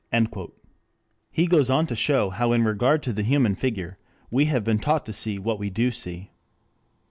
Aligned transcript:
"]He 1.29 1.45
goes 1.45 1.69
on 1.69 1.85
to 1.85 1.95
show 1.95 2.31
how 2.31 2.53
in 2.53 2.63
regard 2.63 3.03
to 3.03 3.13
the 3.13 3.21
human 3.21 3.53
figure 3.53 3.99
we 4.31 4.45
have 4.45 4.63
been 4.63 4.79
taught 4.79 5.05
to 5.05 5.13
see 5.13 5.37
what 5.37 5.59
we 5.59 5.69
do 5.69 5.91
see. 5.91 6.31